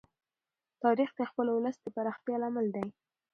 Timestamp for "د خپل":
1.15-1.47